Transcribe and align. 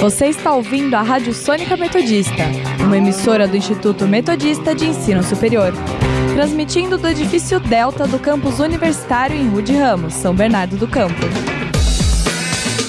Você 0.00 0.26
está 0.26 0.52
ouvindo 0.54 0.94
a 0.94 1.00
Rádio 1.00 1.32
Sônica 1.32 1.74
Metodista, 1.74 2.42
uma 2.80 2.98
emissora 2.98 3.48
do 3.48 3.56
Instituto 3.56 4.06
Metodista 4.06 4.74
de 4.74 4.84
Ensino 4.84 5.22
Superior. 5.22 5.72
Transmitindo 6.34 6.98
do 6.98 7.08
edifício 7.08 7.58
Delta 7.58 8.06
do 8.06 8.18
campus 8.18 8.58
universitário 8.58 9.34
em 9.34 9.48
Rude 9.48 9.74
Ramos, 9.74 10.12
São 10.12 10.34
Bernardo 10.34 10.76
do 10.76 10.86
Campo. 10.86 11.14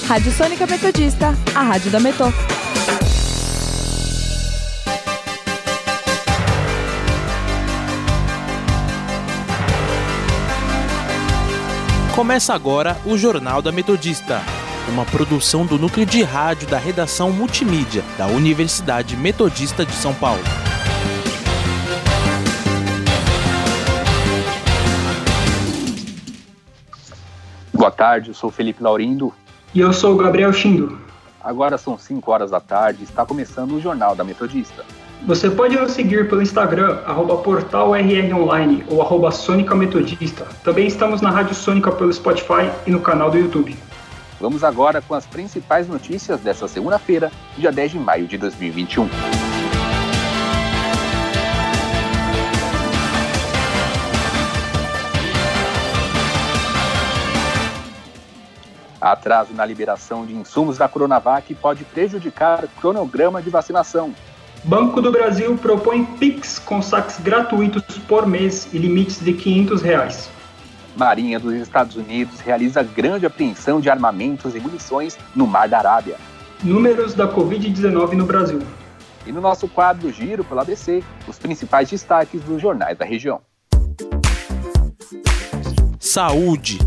Rádio 0.06 0.30
Sônica 0.32 0.66
Metodista, 0.66 1.34
a 1.54 1.62
rádio 1.62 1.90
da 1.90 1.98
Metô. 1.98 2.26
Começa 12.14 12.52
agora 12.52 12.98
o 13.06 13.16
Jornal 13.16 13.62
da 13.62 13.72
Metodista, 13.72 14.42
uma 14.90 15.04
produção 15.04 15.66
do 15.66 15.78
núcleo 15.78 16.06
de 16.06 16.22
rádio 16.22 16.66
da 16.68 16.78
redação 16.78 17.30
multimídia 17.30 18.02
da 18.16 18.26
Universidade 18.26 19.16
Metodista 19.16 19.84
de 19.84 19.92
São 19.92 20.14
Paulo. 20.14 20.42
Boa 27.72 27.90
tarde, 27.90 28.30
eu 28.30 28.34
sou 28.34 28.50
Felipe 28.50 28.82
Laurindo. 28.82 29.32
E 29.74 29.80
eu 29.80 29.92
sou 29.92 30.14
o 30.14 30.16
Gabriel 30.16 30.52
Chindo. 30.52 30.98
Agora 31.40 31.78
são 31.78 31.96
5 31.96 32.30
horas 32.30 32.50
da 32.50 32.60
tarde 32.60 33.00
e 33.02 33.04
está 33.04 33.24
começando 33.24 33.72
o 33.72 33.80
Jornal 33.80 34.16
da 34.16 34.24
Metodista. 34.24 34.84
Você 35.26 35.50
pode 35.50 35.76
nos 35.76 35.92
seguir 35.92 36.28
pelo 36.28 36.42
Instagram, 36.42 36.98
arroba 37.04 37.36
portalrronline 37.38 38.84
ou 38.88 39.02
arroba 39.02 39.30
Sônica 39.30 39.74
Metodista. 39.74 40.46
Também 40.62 40.86
estamos 40.86 41.20
na 41.20 41.30
Rádio 41.30 41.54
Sônica 41.54 41.90
pelo 41.92 42.12
Spotify 42.12 42.70
e 42.86 42.90
no 42.90 43.00
canal 43.00 43.30
do 43.30 43.38
YouTube. 43.38 43.76
Vamos 44.40 44.62
agora 44.62 45.02
com 45.02 45.14
as 45.14 45.26
principais 45.26 45.88
notícias 45.88 46.40
dessa 46.40 46.68
segunda-feira, 46.68 47.32
dia 47.56 47.72
10 47.72 47.92
de 47.92 47.98
maio 47.98 48.26
de 48.28 48.38
2021. 48.38 49.08
Atraso 59.00 59.52
na 59.54 59.64
liberação 59.64 60.26
de 60.26 60.34
insumos 60.34 60.78
da 60.78 60.88
Coronavac 60.88 61.54
pode 61.54 61.84
prejudicar 61.84 62.64
o 62.64 62.68
cronograma 62.80 63.40
de 63.40 63.50
vacinação. 63.50 64.14
Banco 64.64 65.00
do 65.00 65.10
Brasil 65.10 65.56
propõe 65.56 66.04
PIX 66.04 66.58
com 66.60 66.82
saques 66.82 67.20
gratuitos 67.20 67.82
por 68.06 68.26
mês 68.26 68.68
e 68.72 68.78
limites 68.78 69.20
de 69.20 69.32
500 69.32 69.82
reais. 69.82 70.37
Marinha 70.98 71.38
dos 71.38 71.54
Estados 71.54 71.94
Unidos 71.94 72.40
realiza 72.40 72.82
grande 72.82 73.24
apreensão 73.24 73.80
de 73.80 73.88
armamentos 73.88 74.56
e 74.56 74.60
munições 74.60 75.16
no 75.34 75.46
Mar 75.46 75.68
da 75.68 75.78
Arábia. 75.78 76.16
Números 76.62 77.14
da 77.14 77.32
Covid-19 77.32 78.14
no 78.14 78.26
Brasil. 78.26 78.60
E 79.24 79.30
no 79.30 79.40
nosso 79.40 79.68
quadro 79.68 80.10
Giro 80.10 80.42
pelo 80.42 80.60
ABC, 80.60 81.04
os 81.28 81.38
principais 81.38 81.88
destaques 81.88 82.42
dos 82.42 82.60
jornais 82.60 82.98
da 82.98 83.04
região. 83.04 83.40
Saúde. 86.00 86.78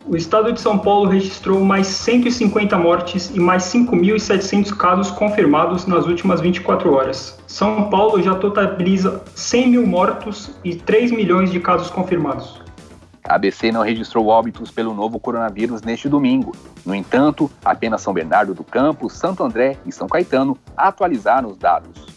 O 0.07 0.15
estado 0.15 0.53
de 0.53 0.61
São 0.61 0.79
Paulo 0.79 1.09
registrou 1.09 1.59
mais 1.59 1.87
150 1.87 2.77
mortes 2.77 3.29
e 3.35 3.39
mais 3.39 3.63
5.700 3.63 4.73
casos 4.75 5.11
confirmados 5.11 5.85
nas 5.85 6.07
últimas 6.07 6.39
24 6.41 6.93
horas. 6.93 7.37
São 7.45 7.89
Paulo 7.89 8.23
já 8.23 8.33
totaliza 8.33 9.21
100 9.35 9.71
mil 9.71 9.85
mortos 9.85 10.51
e 10.63 10.73
3 10.73 11.11
milhões 11.11 11.51
de 11.51 11.59
casos 11.59 11.89
confirmados. 11.91 12.61
A 13.29 13.35
ABC 13.35 13.71
não 13.71 13.83
registrou 13.83 14.25
óbitos 14.25 14.71
pelo 14.71 14.91
novo 14.91 15.19
coronavírus 15.19 15.83
neste 15.83 16.09
domingo. 16.09 16.51
No 16.83 16.95
entanto, 16.95 17.49
apenas 17.63 18.01
São 18.01 18.11
Bernardo 18.11 18.55
do 18.55 18.63
Campo, 18.63 19.07
Santo 19.07 19.43
André 19.43 19.77
e 19.85 19.91
São 19.91 20.07
Caetano 20.07 20.57
atualizaram 20.75 21.49
os 21.49 21.57
dados. 21.59 22.07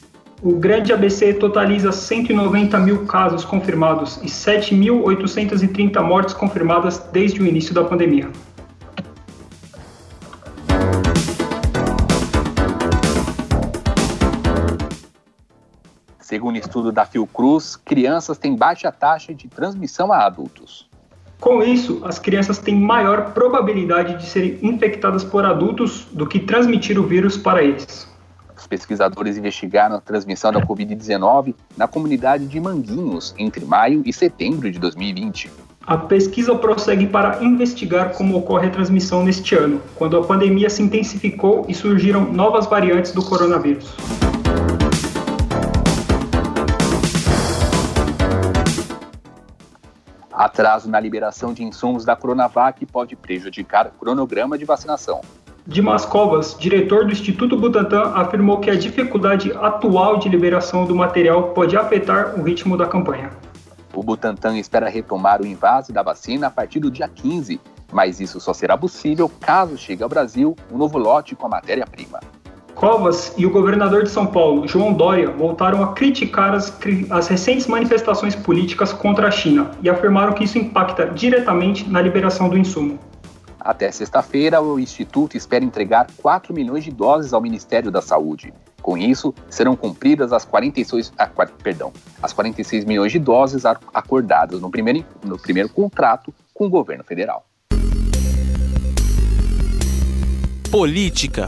O 0.43 0.57
grande 0.57 0.91
ABC 0.91 1.35
totaliza 1.35 1.93
190 1.93 2.79
mil 2.79 3.05
casos 3.05 3.45
confirmados 3.45 4.17
e 4.23 4.27
7.830 4.27 6.03
mortes 6.03 6.33
confirmadas 6.33 6.99
desde 7.13 7.43
o 7.43 7.47
início 7.47 7.75
da 7.75 7.85
pandemia. 7.85 8.31
Segundo 16.19 16.57
estudo 16.57 16.91
da 16.91 17.05
Fiocruz, 17.05 17.77
crianças 17.77 18.39
têm 18.39 18.57
baixa 18.57 18.91
taxa 18.91 19.35
de 19.35 19.47
transmissão 19.47 20.11
a 20.11 20.25
adultos. 20.25 20.91
Com 21.43 21.61
isso, 21.61 22.01
as 22.05 22.21
crianças 22.21 22.59
têm 22.59 22.79
maior 22.79 23.33
probabilidade 23.33 24.17
de 24.17 24.27
serem 24.27 24.61
infectadas 24.63 25.25
por 25.25 25.45
adultos 25.45 26.07
do 26.13 26.25
que 26.25 26.39
transmitir 26.39 27.01
o 27.01 27.03
vírus 27.03 27.37
para 27.37 27.65
eles. 27.65 28.07
Os 28.57 28.65
pesquisadores 28.69 29.37
investigaram 29.37 29.97
a 29.97 30.01
transmissão 30.01 30.53
da 30.53 30.61
Covid-19 30.61 31.53
na 31.77 31.89
comunidade 31.89 32.47
de 32.47 32.61
Manguinhos 32.61 33.35
entre 33.37 33.65
maio 33.65 34.05
e 34.07 34.13
setembro 34.13 34.71
de 34.71 34.79
2020. 34.79 35.51
A 35.85 35.97
pesquisa 35.97 36.55
prossegue 36.55 37.09
para 37.09 37.43
investigar 37.43 38.13
como 38.13 38.39
ocorre 38.39 38.69
a 38.69 38.71
transmissão 38.71 39.25
neste 39.25 39.57
ano, 39.57 39.83
quando 39.97 40.17
a 40.17 40.23
pandemia 40.23 40.71
se 40.71 40.81
intensificou 40.81 41.67
e 41.69 41.75
surgiram 41.75 42.33
novas 42.33 42.67
variantes 42.67 43.11
do 43.11 43.21
coronavírus. 43.21 43.97
Atraso 50.53 50.87
na 50.87 51.01
liberação 51.01 51.55
de 51.55 51.65
insumos 51.65 52.05
da 52.05 52.15
Coronavac 52.15 52.85
pode 52.85 53.17
prejudicar 53.17 53.87
o 53.87 53.91
cronograma 53.93 54.59
de 54.59 54.67
vacinação. 54.67 55.23
Dimas 55.67 56.05
Covas, 56.05 56.55
diretor 56.59 57.07
do 57.07 57.13
Instituto 57.13 57.57
Butantan, 57.57 58.13
afirmou 58.15 58.61
que 58.61 58.69
a 58.69 58.75
dificuldade 58.75 59.51
atual 59.51 60.19
de 60.19 60.29
liberação 60.29 60.85
do 60.85 60.95
material 60.95 61.55
pode 61.55 61.75
afetar 61.75 62.39
o 62.39 62.43
ritmo 62.43 62.77
da 62.77 62.87
campanha. 62.87 63.31
O 63.95 64.03
Butantan 64.03 64.59
espera 64.59 64.91
retomar 64.91 65.41
o 65.41 65.47
invase 65.47 65.91
da 65.91 66.03
vacina 66.03 66.49
a 66.49 66.51
partir 66.51 66.81
do 66.81 66.91
dia 66.91 67.09
15, 67.09 67.59
mas 67.91 68.21
isso 68.21 68.39
só 68.39 68.53
será 68.53 68.77
possível 68.77 69.33
caso 69.41 69.79
chegue 69.79 70.03
ao 70.03 70.09
Brasil 70.11 70.55
um 70.71 70.77
novo 70.77 70.99
lote 70.99 71.35
com 71.35 71.47
a 71.47 71.49
matéria-prima. 71.49 72.21
Covas 72.75 73.35
e 73.37 73.47
o 73.47 73.51
governador 73.51 74.03
de 74.03 74.11
São 74.11 74.27
Paulo, 74.27 74.67
João 74.67 74.93
Dória, 74.93 75.31
voltaram 75.31 75.83
a 75.83 75.93
criticar 75.93 76.55
as, 76.55 76.77
as, 77.11 77.29
recentes 77.29 77.67
manifestações 77.67 78.35
políticas 78.35 78.93
contra 78.93 79.29
a 79.29 79.31
China 79.31 79.71
e 79.83 79.91
afirmaram 79.91 80.33
que 80.33 80.45
isso 80.45 80.59
impacta 80.59 81.07
diretamente 81.07 81.89
na 81.89 82.01
liberação 82.01 82.49
do 82.49 82.59
insumo. 82.59 82.99
Até 83.61 83.93
sexta-feira, 83.93 84.61
o 84.61 84.79
Instituto 84.81 85.37
espera 85.37 85.65
entregar 85.65 86.09
4 86.21 86.53
milhões 86.53 86.83
de 86.83 86.91
doses 86.91 87.33
ao 87.33 87.41
Ministério 87.41 87.91
da 87.91 88.03
Saúde. 88.03 88.53
Com 88.83 88.99
isso, 88.99 89.33
serão 89.49 89.77
cumpridas 89.77 90.33
as 90.33 90.45
46, 90.45 91.13
ah, 91.17 91.31
perdão, 91.63 91.93
as 92.21 92.33
46 92.33 92.85
milhões 92.85 93.13
de 93.13 93.21
doses 93.21 93.65
acordadas 93.65 94.61
no 94.61 94.69
primeiro, 94.69 95.05
no 95.25 95.39
primeiro 95.39 95.69
contrato 95.69 96.35
com 96.53 96.67
o 96.67 96.69
governo 96.69 97.05
federal. 97.05 97.45
Política 100.73 101.47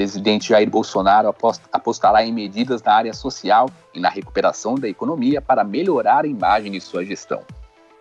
presidente 0.00 0.48
Jair 0.48 0.70
Bolsonaro 0.70 1.28
apostará 1.70 2.24
em 2.24 2.32
medidas 2.32 2.82
na 2.82 2.94
área 2.94 3.12
social 3.12 3.68
e 3.92 4.00
na 4.00 4.08
recuperação 4.08 4.74
da 4.74 4.88
economia 4.88 5.42
para 5.42 5.62
melhorar 5.62 6.24
a 6.24 6.26
imagem 6.26 6.72
de 6.72 6.80
sua 6.80 7.04
gestão. 7.04 7.42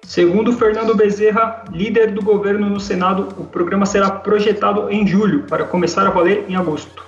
Segundo 0.04 0.54
Fernando 0.54 0.96
Bezerra, 0.96 1.66
líder 1.70 2.14
do 2.14 2.22
governo 2.22 2.70
no 2.70 2.80
Senado, 2.80 3.28
o 3.38 3.44
programa 3.44 3.86
será 3.86 4.10
projetado 4.10 4.90
em 4.90 5.06
julho 5.06 5.44
para 5.44 5.66
começar 5.66 6.08
a 6.08 6.10
valer 6.10 6.46
em 6.48 6.56
agosto. 6.56 7.04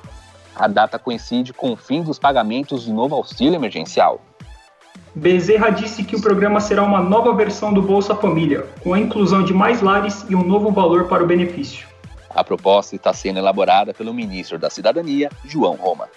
A 0.53 0.67
data 0.67 0.99
coincide 0.99 1.53
com 1.53 1.71
o 1.71 1.77
fim 1.77 2.03
dos 2.03 2.19
pagamentos 2.19 2.85
do 2.85 2.93
novo 2.93 3.15
auxílio 3.15 3.55
emergencial. 3.55 4.19
Bezerra 5.15 5.69
disse 5.69 6.03
que 6.03 6.17
o 6.17 6.21
programa 6.21 6.59
será 6.59 6.83
uma 6.83 6.99
nova 6.99 7.33
versão 7.33 7.73
do 7.73 7.81
Bolsa 7.81 8.13
Família, 8.13 8.65
com 8.83 8.93
a 8.93 8.99
inclusão 8.99 9.41
de 9.41 9.53
mais 9.53 9.81
lares 9.81 10.25
e 10.27 10.35
um 10.35 10.43
novo 10.43 10.69
valor 10.69 11.05
para 11.05 11.23
o 11.23 11.27
benefício. 11.27 11.90
A 12.33 12.43
proposta 12.43 12.95
está 12.95 13.13
sendo 13.13 13.39
elaborada 13.39 13.93
pelo 13.93 14.13
ministro 14.13 14.57
da 14.57 14.69
Cidadania, 14.69 15.29
João 15.45 15.75
Roma. 15.75 16.07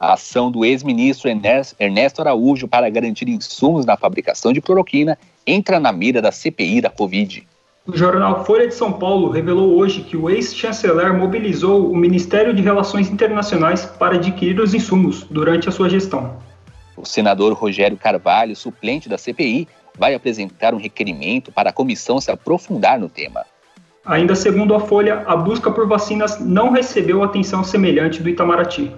A 0.00 0.12
ação 0.12 0.50
do 0.50 0.64
ex-ministro 0.64 1.28
Ernesto 1.28 2.20
Araújo 2.20 2.68
para 2.68 2.88
garantir 2.88 3.28
insumos 3.28 3.84
na 3.84 3.96
fabricação 3.96 4.52
de 4.52 4.60
cloroquina 4.60 5.18
entra 5.46 5.80
na 5.80 5.90
mira 5.90 6.22
da 6.22 6.30
CPI 6.30 6.80
da 6.80 6.90
Covid. 6.90 7.46
O 7.86 7.96
jornal 7.96 8.44
Folha 8.44 8.68
de 8.68 8.74
São 8.74 8.92
Paulo 8.92 9.30
revelou 9.30 9.76
hoje 9.76 10.02
que 10.02 10.16
o 10.16 10.28
ex-chanceler 10.28 11.12
mobilizou 11.14 11.90
o 11.90 11.96
Ministério 11.96 12.54
de 12.54 12.62
Relações 12.62 13.10
Internacionais 13.10 13.86
para 13.86 14.16
adquirir 14.16 14.60
os 14.60 14.74
insumos 14.74 15.24
durante 15.24 15.68
a 15.68 15.72
sua 15.72 15.88
gestão. 15.88 16.47
O 17.00 17.06
senador 17.06 17.52
Rogério 17.52 17.96
Carvalho, 17.96 18.56
suplente 18.56 19.08
da 19.08 19.16
CPI, 19.16 19.68
vai 19.96 20.14
apresentar 20.14 20.74
um 20.74 20.78
requerimento 20.78 21.52
para 21.52 21.70
a 21.70 21.72
comissão 21.72 22.20
se 22.20 22.30
aprofundar 22.30 22.98
no 22.98 23.08
tema. 23.08 23.44
Ainda 24.04 24.34
segundo 24.34 24.74
a 24.74 24.80
Folha, 24.80 25.22
a 25.26 25.36
busca 25.36 25.70
por 25.70 25.86
vacinas 25.86 26.40
não 26.40 26.70
recebeu 26.70 27.22
atenção 27.22 27.62
semelhante 27.62 28.22
do 28.22 28.28
Itamaraty. 28.28 28.90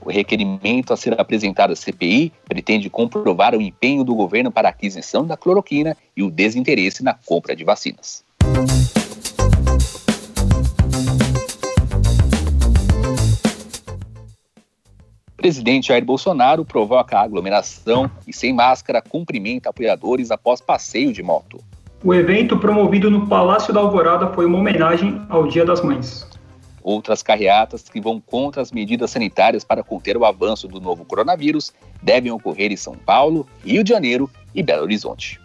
O 0.00 0.10
requerimento 0.10 0.92
a 0.92 0.96
ser 0.96 1.18
apresentado 1.20 1.72
à 1.72 1.76
CPI 1.76 2.32
pretende 2.48 2.88
comprovar 2.88 3.54
o 3.54 3.60
empenho 3.60 4.04
do 4.04 4.14
governo 4.14 4.50
para 4.50 4.68
a 4.68 4.70
aquisição 4.70 5.26
da 5.26 5.36
cloroquina 5.36 5.96
e 6.16 6.22
o 6.22 6.30
desinteresse 6.30 7.02
na 7.02 7.14
compra 7.14 7.54
de 7.54 7.64
vacinas. 7.64 8.24
Presidente 15.40 15.88
Jair 15.88 16.04
Bolsonaro 16.04 16.66
provoca 16.66 17.18
aglomeração 17.18 18.10
e, 18.28 18.32
sem 18.32 18.52
máscara, 18.52 19.00
cumprimenta 19.00 19.70
apoiadores 19.70 20.30
após 20.30 20.60
passeio 20.60 21.14
de 21.14 21.22
moto. 21.22 21.58
O 22.04 22.12
evento 22.12 22.58
promovido 22.58 23.10
no 23.10 23.26
Palácio 23.26 23.72
da 23.72 23.80
Alvorada 23.80 24.34
foi 24.34 24.44
uma 24.44 24.58
homenagem 24.58 25.18
ao 25.30 25.48
Dia 25.48 25.64
das 25.64 25.80
Mães. 25.80 26.28
Outras 26.82 27.22
carreatas 27.22 27.88
que 27.88 28.02
vão 28.02 28.20
contra 28.20 28.60
as 28.60 28.70
medidas 28.70 29.12
sanitárias 29.12 29.64
para 29.64 29.82
conter 29.82 30.14
o 30.14 30.26
avanço 30.26 30.68
do 30.68 30.78
novo 30.78 31.06
coronavírus 31.06 31.72
devem 32.02 32.30
ocorrer 32.30 32.70
em 32.70 32.76
São 32.76 32.94
Paulo, 32.94 33.46
Rio 33.64 33.82
de 33.82 33.88
Janeiro 33.88 34.28
e 34.54 34.62
Belo 34.62 34.82
Horizonte. 34.82 35.40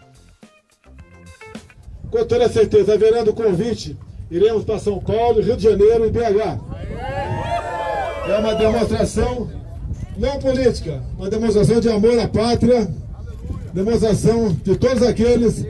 Com 2.12 2.26
toda 2.26 2.50
certeza, 2.50 2.96
haverá 2.96 3.24
convite, 3.32 3.98
iremos 4.30 4.66
para 4.66 4.78
São 4.78 5.00
Paulo, 5.00 5.42
Rio 5.42 5.56
de 5.56 5.64
Janeiro 5.64 6.06
e 6.06 6.12
BH. 6.12 6.60
É 8.28 8.38
uma 8.40 8.56
demonstração 8.56 9.65
não 10.18 10.40
política, 10.40 11.02
uma 11.18 11.30
demonstração 11.30 11.80
de 11.80 11.90
amor 11.90 12.18
à 12.20 12.28
pátria, 12.28 12.88
demonstração 13.74 14.56
de 14.64 14.76
todos 14.78 15.04
aqueles 15.04 15.66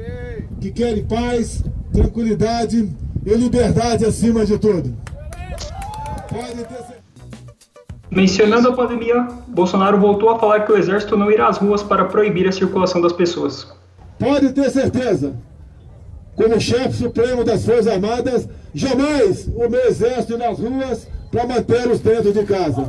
que 0.61 0.71
querem 0.71 1.03
paz, 1.03 1.63
tranquilidade 1.91 2.89
e 3.25 3.33
liberdade 3.33 4.05
acima 4.05 4.45
de 4.45 4.57
tudo. 4.57 4.95
Mencionando 8.11 8.69
a 8.69 8.73
pandemia, 8.73 9.27
Bolsonaro 9.47 9.99
voltou 9.99 10.29
a 10.29 10.39
falar 10.39 10.61
que 10.61 10.71
o 10.71 10.77
exército 10.77 11.17
não 11.17 11.31
irá 11.31 11.47
às 11.47 11.57
ruas 11.57 11.83
para 11.83 12.05
proibir 12.05 12.47
a 12.47 12.51
circulação 12.51 13.01
das 13.01 13.11
pessoas. 13.11 13.67
Pode 14.17 14.53
ter 14.53 14.69
certeza, 14.69 15.35
como 16.35 16.59
chefe 16.59 16.93
supremo 16.93 17.43
das 17.43 17.65
Forças 17.65 17.87
Armadas, 17.87 18.47
jamais 18.73 19.47
o 19.47 19.67
meu 19.69 19.87
exército 19.87 20.37
nas 20.37 20.59
ruas 20.59 21.07
para 21.31 21.47
mantê-los 21.47 21.99
dentro 21.99 22.31
de 22.31 22.43
casa. 22.43 22.87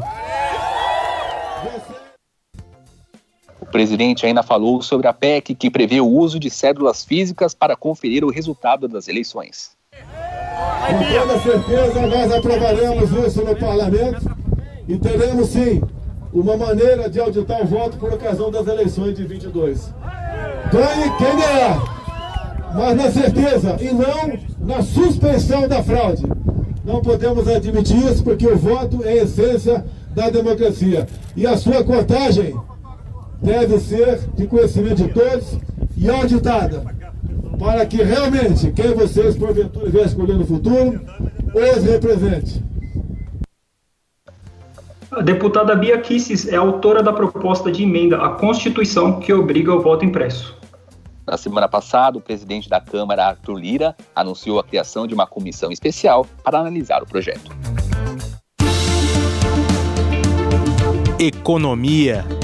O 3.66 3.70
presidente 3.72 4.24
ainda 4.24 4.42
falou 4.42 4.80
sobre 4.80 5.08
a 5.08 5.12
PEC 5.12 5.54
que 5.54 5.70
prevê 5.70 6.00
o 6.00 6.06
uso 6.06 6.38
de 6.38 6.48
cédulas 6.48 7.04
físicas 7.04 7.52
para 7.52 7.76
conferir 7.76 8.24
o 8.24 8.30
resultado 8.30 8.86
das 8.86 9.08
eleições. 9.08 9.76
Com 10.86 10.98
toda 10.98 11.40
certeza, 11.40 12.06
nós 12.06 12.32
aprovaremos 12.32 13.10
isso 13.26 13.44
no 13.44 13.56
parlamento 13.56 14.36
e 14.88 14.96
teremos 14.96 15.48
sim 15.48 15.82
uma 16.32 16.56
maneira 16.56 17.10
de 17.10 17.18
auditar 17.18 17.62
o 17.62 17.66
voto 17.66 17.96
por 17.96 18.12
ocasião 18.12 18.50
das 18.50 18.66
eleições 18.68 19.16
de 19.16 19.24
22. 19.24 19.92
Ganhe 20.70 21.16
quem 21.18 21.36
ganhar, 21.36 22.72
mas 22.74 22.96
na 22.96 23.10
certeza 23.10 23.76
e 23.80 23.92
não 23.92 24.38
na 24.60 24.82
suspensão 24.82 25.66
da 25.66 25.82
fraude. 25.82 26.22
Não 26.84 27.02
podemos 27.02 27.48
admitir 27.48 27.96
isso 27.96 28.22
porque 28.22 28.46
o 28.46 28.56
voto 28.56 29.02
é 29.02 29.10
a 29.10 29.24
essência 29.24 29.84
da 30.14 30.30
democracia. 30.30 31.06
E 31.36 31.44
a 31.46 31.56
sua 31.56 31.82
contagem 31.82 32.54
deve 33.42 33.78
ser 33.78 34.18
de 34.34 34.46
conhecimento 34.46 34.96
de 34.96 35.08
todos 35.08 35.58
e 35.96 36.10
auditada, 36.10 36.84
para 37.58 37.86
que 37.86 38.02
realmente 38.02 38.70
quem 38.72 38.94
vocês 38.94 39.36
porventura 39.36 39.90
vier 39.90 40.06
escolher 40.06 40.34
no 40.34 40.46
futuro, 40.46 41.00
os 41.54 41.84
represente. 41.84 42.62
A 45.10 45.22
deputada 45.22 45.74
Bia 45.74 45.98
Kisses 45.98 46.46
é 46.48 46.56
autora 46.56 47.02
da 47.02 47.12
proposta 47.12 47.72
de 47.72 47.84
emenda 47.84 48.18
à 48.18 48.30
Constituição 48.30 49.18
que 49.18 49.32
obriga 49.32 49.74
o 49.74 49.80
voto 49.80 50.04
impresso. 50.04 50.54
Na 51.26 51.36
semana 51.36 51.66
passada, 51.66 52.18
o 52.18 52.20
presidente 52.20 52.68
da 52.68 52.80
Câmara, 52.80 53.26
Arthur 53.26 53.54
Lira, 53.54 53.96
anunciou 54.14 54.60
a 54.60 54.64
criação 54.64 55.06
de 55.06 55.14
uma 55.14 55.26
comissão 55.26 55.72
especial 55.72 56.26
para 56.44 56.58
analisar 56.58 57.02
o 57.02 57.06
projeto. 57.06 57.50
Economia. 61.18 62.35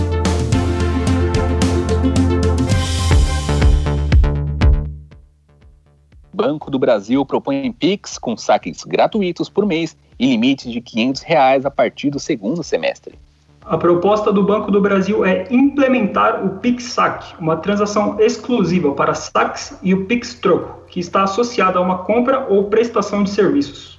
Banco 6.53 6.71
do 6.71 6.79
Brasil 6.79 7.25
propõe 7.25 7.73
Pix 7.73 8.19
com 8.19 8.37
saques 8.37 8.85
gratuitos 8.85 9.49
por 9.49 9.65
mês 9.65 9.97
e 10.19 10.27
limite 10.27 10.71
de 10.71 10.83
500 10.83 11.23
reais 11.23 11.65
a 11.65 11.71
partir 11.71 12.11
do 12.11 12.21
segundo 12.21 12.63
semestre. 12.63 13.19
A 13.65 13.79
proposta 13.79 14.31
do 14.31 14.43
Banco 14.43 14.71
do 14.71 14.79
Brasil 14.79 15.25
é 15.25 15.47
implementar 15.51 16.45
o 16.45 16.59
PIX-SAC, 16.59 17.41
uma 17.41 17.57
transação 17.57 18.21
exclusiva 18.21 18.93
para 18.93 19.15
saques 19.15 19.79
e 19.83 19.95
o 19.95 20.05
PIX-troco, 20.05 20.87
que 20.89 21.01
está 21.01 21.23
associada 21.23 21.79
a 21.79 21.81
uma 21.81 21.99
compra 21.99 22.47
ou 22.51 22.65
prestação 22.65 23.23
de 23.23 23.31
serviços. 23.31 23.99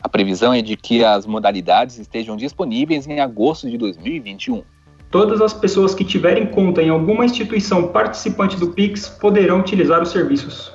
A 0.00 0.08
previsão 0.08 0.54
é 0.54 0.62
de 0.62 0.76
que 0.76 1.04
as 1.04 1.26
modalidades 1.26 1.98
estejam 1.98 2.36
disponíveis 2.36 3.08
em 3.08 3.18
agosto 3.18 3.68
de 3.68 3.76
2021. 3.76 4.62
Todas 5.10 5.40
as 5.40 5.52
pessoas 5.52 5.92
que 5.92 6.04
tiverem 6.04 6.46
conta 6.46 6.80
em 6.80 6.90
alguma 6.90 7.24
instituição 7.24 7.88
participante 7.88 8.56
do 8.56 8.68
PIX 8.68 9.08
poderão 9.08 9.58
utilizar 9.58 10.00
os 10.00 10.10
serviços. 10.10 10.72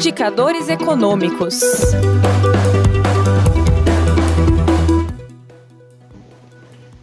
Indicadores 0.00 0.70
econômicos. 0.70 1.60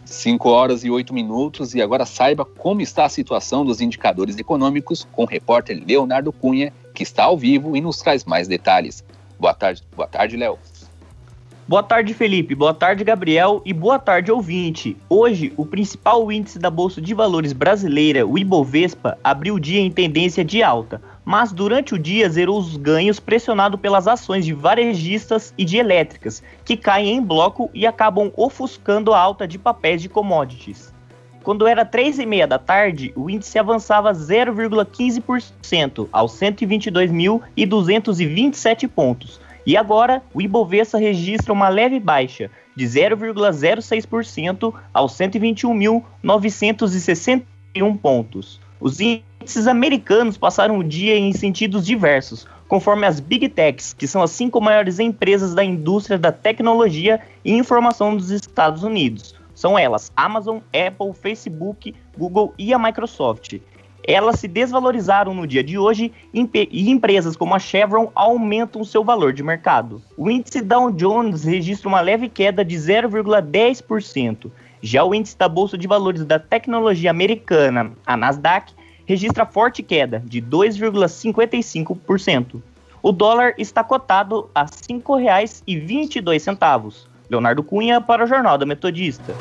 Cinco 0.04 0.48
horas 0.48 0.82
e 0.82 0.90
oito 0.90 1.14
minutos 1.14 1.76
e 1.76 1.80
agora 1.80 2.04
saiba 2.04 2.44
como 2.44 2.80
está 2.80 3.04
a 3.04 3.08
situação 3.08 3.64
dos 3.64 3.80
indicadores 3.80 4.36
econômicos 4.36 5.06
com 5.12 5.22
o 5.22 5.26
repórter 5.26 5.80
Leonardo 5.86 6.32
Cunha, 6.32 6.72
que 6.92 7.04
está 7.04 7.22
ao 7.22 7.38
vivo 7.38 7.76
e 7.76 7.80
nos 7.80 7.98
traz 7.98 8.24
mais 8.24 8.48
detalhes. 8.48 9.04
Boa 9.38 9.54
tarde, 9.54 9.84
boa 9.94 10.08
tarde, 10.08 10.36
Léo. 10.36 10.58
Boa 11.68 11.82
tarde, 11.82 12.14
Felipe. 12.14 12.54
Boa 12.54 12.72
tarde, 12.72 13.04
Gabriel. 13.04 13.60
E 13.62 13.74
boa 13.74 13.98
tarde, 13.98 14.32
ouvinte. 14.32 14.96
Hoje, 15.06 15.52
o 15.54 15.66
principal 15.66 16.32
índice 16.32 16.58
da 16.58 16.70
Bolsa 16.70 16.98
de 16.98 17.12
Valores 17.12 17.52
brasileira, 17.52 18.26
o 18.26 18.38
Ibovespa, 18.38 19.18
abriu 19.22 19.56
o 19.56 19.60
dia 19.60 19.78
em 19.78 19.90
tendência 19.90 20.42
de 20.42 20.62
alta, 20.62 21.02
mas 21.28 21.52
durante 21.52 21.94
o 21.94 21.98
dia 21.98 22.28
zerou 22.30 22.58
os 22.58 22.78
ganhos 22.78 23.20
pressionado 23.20 23.76
pelas 23.76 24.08
ações 24.08 24.46
de 24.46 24.54
varejistas 24.54 25.52
e 25.58 25.64
de 25.66 25.76
elétricas, 25.76 26.42
que 26.64 26.74
caem 26.74 27.16
em 27.16 27.22
bloco 27.22 27.68
e 27.74 27.86
acabam 27.86 28.32
ofuscando 28.34 29.12
a 29.12 29.20
alta 29.20 29.46
de 29.46 29.58
papéis 29.58 30.00
de 30.00 30.08
commodities. 30.08 30.90
Quando 31.42 31.66
era 31.66 31.84
3 31.84 32.20
e 32.20 32.24
meia 32.24 32.46
da 32.46 32.58
tarde, 32.58 33.12
o 33.14 33.28
índice 33.28 33.58
avançava 33.58 34.10
0,15% 34.10 36.08
aos 36.10 36.32
122.227 36.32 38.88
pontos. 38.88 39.38
E 39.66 39.76
agora, 39.76 40.22
o 40.32 40.40
Ibovespa 40.40 40.96
registra 40.96 41.52
uma 41.52 41.68
leve 41.68 42.00
baixa 42.00 42.50
de 42.74 42.86
0,06% 42.86 44.72
aos 44.94 45.12
121.961 45.12 47.98
pontos. 48.00 48.66
Os 48.80 49.00
índices 49.00 49.66
americanos 49.66 50.38
passaram 50.38 50.78
o 50.78 50.84
dia 50.84 51.16
em 51.16 51.32
sentidos 51.32 51.84
diversos, 51.84 52.46
conforme 52.68 53.06
as 53.06 53.18
Big 53.18 53.48
Techs, 53.48 53.92
que 53.92 54.06
são 54.06 54.22
as 54.22 54.30
cinco 54.30 54.60
maiores 54.60 55.00
empresas 55.00 55.54
da 55.54 55.64
indústria 55.64 56.18
da 56.18 56.30
tecnologia 56.30 57.20
e 57.44 57.52
informação 57.52 58.16
dos 58.16 58.30
Estados 58.30 58.84
Unidos. 58.84 59.34
São 59.54 59.76
elas 59.76 60.12
Amazon, 60.16 60.58
Apple, 60.66 61.12
Facebook, 61.12 61.92
Google 62.16 62.54
e 62.56 62.72
a 62.72 62.78
Microsoft. 62.78 63.58
Elas 64.06 64.38
se 64.38 64.46
desvalorizaram 64.46 65.34
no 65.34 65.46
dia 65.46 65.62
de 65.62 65.76
hoje 65.76 66.12
e 66.32 66.90
empresas 66.90 67.36
como 67.36 67.54
a 67.54 67.58
Chevron 67.58 68.10
aumentam 68.14 68.84
seu 68.84 69.02
valor 69.02 69.32
de 69.32 69.42
mercado. 69.42 70.00
O 70.16 70.30
índice 70.30 70.60
Dow 70.60 70.92
Jones 70.92 71.44
registra 71.44 71.88
uma 71.88 72.00
leve 72.00 72.28
queda 72.28 72.64
de 72.64 72.76
0,10%. 72.76 74.50
Já 74.82 75.04
o 75.04 75.14
índice 75.14 75.36
da 75.36 75.48
Bolsa 75.48 75.76
de 75.76 75.88
Valores 75.88 76.24
da 76.24 76.38
Tecnologia 76.38 77.10
Americana, 77.10 77.90
a 78.06 78.16
Nasdaq, 78.16 78.72
registra 79.04 79.44
forte 79.44 79.82
queda 79.82 80.22
de 80.24 80.40
2,55%. 80.40 82.62
O 83.02 83.10
dólar 83.10 83.54
está 83.58 83.82
cotado 83.82 84.48
a 84.54 84.62
R$ 84.62 84.68
5,22. 84.68 87.08
Leonardo 87.30 87.62
Cunha 87.62 88.00
para 88.00 88.24
o 88.24 88.26
Jornal 88.26 88.58
da 88.58 88.66
Metodista. 88.66 89.34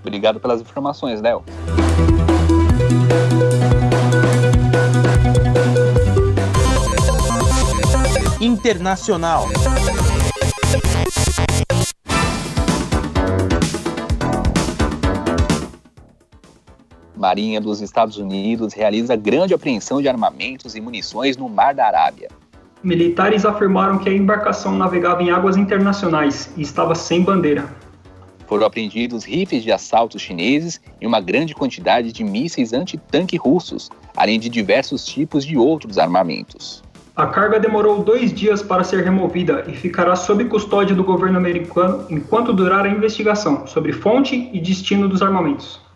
Obrigado 0.00 0.40
pelas 0.40 0.60
informações, 0.60 1.20
Léo. 1.20 1.44
Internacional. 8.40 9.48
Marinha 17.20 17.60
dos 17.60 17.82
Estados 17.82 18.16
Unidos 18.16 18.72
realiza 18.72 19.14
grande 19.14 19.52
apreensão 19.52 20.00
de 20.00 20.08
armamentos 20.08 20.74
e 20.74 20.80
munições 20.80 21.36
no 21.36 21.50
Mar 21.50 21.74
da 21.74 21.86
Arábia. 21.86 22.30
Militares 22.82 23.44
afirmaram 23.44 23.98
que 23.98 24.08
a 24.08 24.14
embarcação 24.14 24.74
navegava 24.74 25.22
em 25.22 25.30
águas 25.30 25.58
internacionais 25.58 26.50
e 26.56 26.62
estava 26.62 26.94
sem 26.94 27.22
bandeira. 27.22 27.68
Foram 28.46 28.66
apreendidos 28.66 29.22
rifles 29.22 29.62
de 29.62 29.70
assalto 29.70 30.18
chineses 30.18 30.80
e 30.98 31.06
uma 31.06 31.20
grande 31.20 31.54
quantidade 31.54 32.10
de 32.10 32.24
mísseis 32.24 32.72
antitanque 32.72 33.36
russos, 33.36 33.90
além 34.16 34.40
de 34.40 34.48
diversos 34.48 35.04
tipos 35.04 35.44
de 35.44 35.58
outros 35.58 35.98
armamentos. 35.98 36.82
A 37.14 37.26
carga 37.26 37.60
demorou 37.60 38.02
dois 38.02 38.32
dias 38.32 38.62
para 38.62 38.82
ser 38.82 39.04
removida 39.04 39.66
e 39.68 39.74
ficará 39.74 40.16
sob 40.16 40.42
custódia 40.46 40.96
do 40.96 41.04
governo 41.04 41.36
americano 41.36 42.06
enquanto 42.08 42.54
durar 42.54 42.86
a 42.86 42.88
investigação 42.88 43.66
sobre 43.66 43.92
fonte 43.92 44.48
e 44.54 44.58
destino 44.58 45.06
dos 45.06 45.20
armamentos. 45.20 45.89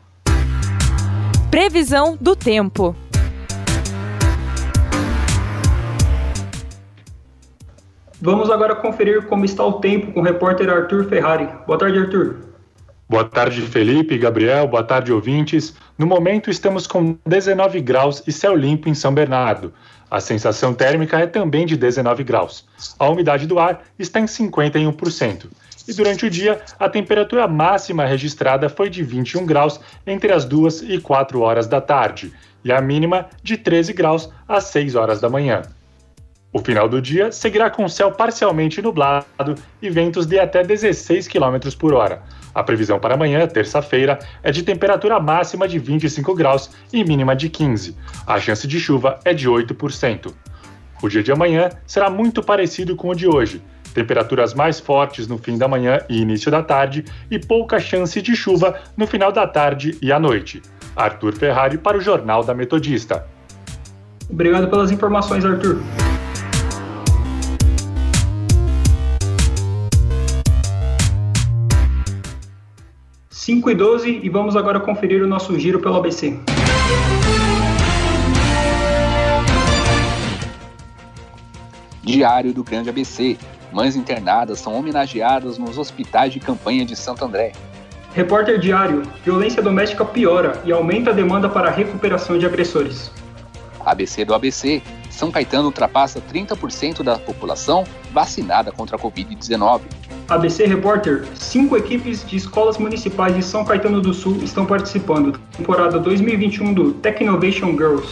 Previsão 1.54 2.18
do 2.20 2.34
tempo. 2.34 2.96
Vamos 8.20 8.50
agora 8.50 8.74
conferir 8.74 9.26
como 9.26 9.44
está 9.44 9.64
o 9.64 9.74
tempo 9.74 10.10
com 10.10 10.18
o 10.18 10.22
repórter 10.24 10.68
Arthur 10.68 11.08
Ferrari. 11.08 11.48
Boa 11.64 11.78
tarde, 11.78 12.00
Arthur. 12.00 12.38
Boa 13.08 13.22
tarde, 13.22 13.62
Felipe, 13.62 14.18
Gabriel, 14.18 14.66
boa 14.66 14.82
tarde, 14.82 15.12
ouvintes. 15.12 15.76
No 15.96 16.08
momento 16.08 16.50
estamos 16.50 16.88
com 16.88 17.16
19 17.24 17.80
graus 17.80 18.20
e 18.26 18.32
céu 18.32 18.56
limpo 18.56 18.88
em 18.88 18.94
São 18.94 19.14
Bernardo. 19.14 19.72
A 20.10 20.18
sensação 20.18 20.74
térmica 20.74 21.20
é 21.20 21.26
também 21.28 21.66
de 21.66 21.76
19 21.76 22.24
graus. 22.24 22.66
A 22.98 23.08
umidade 23.08 23.46
do 23.46 23.60
ar 23.60 23.84
está 23.96 24.18
em 24.18 24.24
51%. 24.24 25.46
E 25.86 25.92
durante 25.92 26.26
o 26.26 26.30
dia, 26.30 26.62
a 26.78 26.88
temperatura 26.88 27.46
máxima 27.46 28.06
registrada 28.06 28.68
foi 28.68 28.88
de 28.88 29.02
21 29.02 29.44
graus 29.44 29.80
entre 30.06 30.32
as 30.32 30.44
2 30.44 30.82
e 30.82 30.98
4 30.98 31.40
horas 31.40 31.66
da 31.66 31.80
tarde, 31.80 32.32
e 32.64 32.72
a 32.72 32.80
mínima 32.80 33.28
de 33.42 33.56
13 33.56 33.92
graus 33.92 34.30
às 34.48 34.64
6 34.64 34.94
horas 34.94 35.20
da 35.20 35.28
manhã. 35.28 35.62
O 36.52 36.60
final 36.60 36.88
do 36.88 37.02
dia 37.02 37.32
seguirá 37.32 37.68
com 37.68 37.88
céu 37.88 38.12
parcialmente 38.12 38.80
nublado 38.80 39.56
e 39.82 39.90
ventos 39.90 40.24
de 40.24 40.38
até 40.38 40.62
16 40.62 41.26
km 41.26 41.58
por 41.76 41.92
hora. 41.92 42.22
A 42.54 42.62
previsão 42.62 43.00
para 43.00 43.14
amanhã, 43.14 43.44
terça-feira, 43.48 44.20
é 44.40 44.52
de 44.52 44.62
temperatura 44.62 45.18
máxima 45.18 45.66
de 45.66 45.80
25 45.80 46.32
graus 46.32 46.70
e 46.92 47.02
mínima 47.02 47.34
de 47.34 47.48
15. 47.48 47.96
A 48.24 48.38
chance 48.38 48.68
de 48.68 48.78
chuva 48.78 49.18
é 49.24 49.34
de 49.34 49.50
8%. 49.50 50.32
O 51.02 51.08
dia 51.08 51.24
de 51.24 51.32
amanhã 51.32 51.70
será 51.84 52.08
muito 52.08 52.40
parecido 52.40 52.94
com 52.94 53.08
o 53.08 53.14
de 53.16 53.26
hoje. 53.26 53.60
Temperaturas 53.94 54.52
mais 54.52 54.80
fortes 54.80 55.28
no 55.28 55.38
fim 55.38 55.56
da 55.56 55.68
manhã 55.68 56.00
e 56.08 56.20
início 56.20 56.50
da 56.50 56.62
tarde 56.62 57.04
e 57.30 57.38
pouca 57.38 57.78
chance 57.78 58.20
de 58.20 58.34
chuva 58.34 58.74
no 58.96 59.06
final 59.06 59.30
da 59.30 59.46
tarde 59.46 59.96
e 60.02 60.12
à 60.12 60.18
noite. 60.18 60.60
Arthur 60.96 61.32
Ferrari 61.32 61.78
para 61.78 61.96
o 61.96 62.00
Jornal 62.00 62.44
da 62.44 62.52
Metodista. 62.52 63.24
Obrigado 64.28 64.68
pelas 64.68 64.90
informações, 64.90 65.44
Arthur. 65.44 65.80
5 73.44 73.70
e 73.70 73.74
12 73.74 74.20
e 74.22 74.28
vamos 74.30 74.56
agora 74.56 74.80
conferir 74.80 75.22
o 75.22 75.26
nosso 75.26 75.58
giro 75.58 75.78
pelo 75.78 75.96
ABC. 75.96 76.40
Diário 82.02 82.54
do 82.54 82.64
Grande 82.64 82.88
ABC. 82.88 83.36
Mães 83.74 83.96
internadas 83.96 84.60
são 84.60 84.72
homenageadas 84.72 85.58
nos 85.58 85.78
hospitais 85.78 86.32
de 86.32 86.38
campanha 86.38 86.84
de 86.86 86.94
Santo 86.94 87.24
André. 87.24 87.50
Repórter 88.14 88.56
Diário. 88.60 89.02
Violência 89.24 89.60
doméstica 89.60 90.04
piora 90.04 90.62
e 90.64 90.70
aumenta 90.70 91.10
a 91.10 91.12
demanda 91.12 91.48
para 91.48 91.70
a 91.70 91.72
recuperação 91.72 92.38
de 92.38 92.46
agressores. 92.46 93.10
ABC 93.84 94.24
do 94.24 94.32
ABC. 94.32 94.80
São 95.10 95.32
Caetano 95.32 95.66
ultrapassa 95.66 96.20
30% 96.20 97.02
da 97.02 97.18
população 97.18 97.84
vacinada 98.12 98.70
contra 98.70 98.96
a 98.96 98.98
Covid-19. 98.98 99.80
ABC 100.28 100.66
Repórter, 100.66 101.26
cinco 101.34 101.76
equipes 101.76 102.24
de 102.24 102.36
escolas 102.36 102.78
municipais 102.78 103.34
de 103.34 103.42
São 103.42 103.64
Caetano 103.64 104.00
do 104.00 104.14
Sul 104.14 104.38
estão 104.42 104.64
participando 104.64 105.32
da 105.32 105.38
temporada 105.56 105.98
2021 105.98 106.72
do 106.72 106.92
Technovation 106.92 107.72
Girls. 107.72 108.06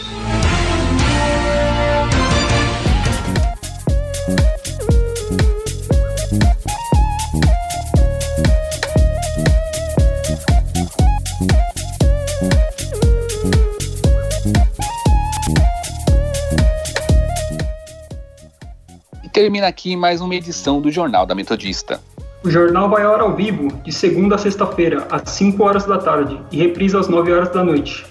Termina 19.43 19.67
aqui 19.67 19.97
mais 19.97 20.21
uma 20.21 20.33
edição 20.33 20.79
do 20.79 20.89
Jornal 20.89 21.25
da 21.25 21.35
Metodista. 21.35 22.01
O 22.45 22.49
jornal 22.49 22.89
vai 22.89 23.03
ao 23.03 23.13
ar 23.13 23.19
ao 23.19 23.35
vivo, 23.35 23.67
de 23.83 23.91
segunda 23.91 24.35
a 24.35 24.37
sexta-feira, 24.37 25.05
às 25.11 25.31
5 25.31 25.61
horas 25.61 25.85
da 25.85 25.97
tarde, 25.97 26.39
e 26.49 26.55
reprisa 26.55 26.97
às 26.97 27.09
9 27.09 27.33
horas 27.33 27.49
da 27.51 27.61
noite. 27.61 28.05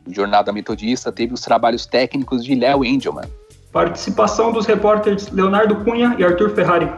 O 0.08 0.14
Jornal 0.14 0.44
da 0.44 0.52
Metodista 0.52 1.12
teve 1.12 1.32
os 1.34 1.42
trabalhos 1.42 1.86
técnicos 1.86 2.44
de 2.44 2.56
Léo 2.56 2.84
Engelman. 2.84 3.30
Participação 3.72 4.52
dos 4.52 4.66
repórteres 4.66 5.30
Leonardo 5.30 5.76
Cunha 5.84 6.16
e 6.18 6.24
Arthur 6.24 6.56
Ferrari. 6.56 6.90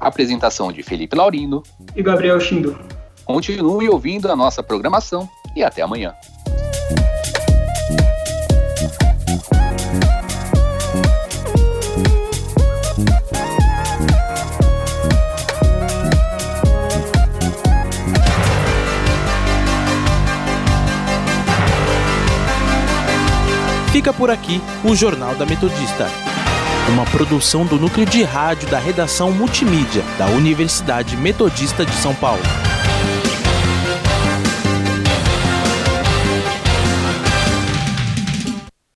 Apresentação 0.00 0.72
de 0.72 0.82
Felipe 0.82 1.14
Laurindo 1.14 1.62
e 1.94 2.02
Gabriel 2.02 2.40
Chindo. 2.40 2.78
Continue 3.24 3.88
ouvindo 3.88 4.32
a 4.32 4.34
nossa 4.34 4.62
programação 4.62 5.28
e 5.54 5.62
até 5.62 5.82
amanhã. 5.82 6.14
Fica 23.92 24.12
por 24.14 24.30
aqui 24.30 24.62
o 24.82 24.96
Jornal 24.96 25.34
da 25.34 25.44
Metodista 25.44 26.06
uma 26.90 27.04
produção 27.04 27.64
do 27.64 27.78
núcleo 27.78 28.04
de 28.04 28.22
rádio 28.22 28.68
da 28.68 28.78
redação 28.78 29.30
multimídia 29.30 30.02
da 30.18 30.26
Universidade 30.26 31.16
Metodista 31.16 31.86
de 31.86 31.92
São 31.92 32.14
Paulo. 32.14 32.42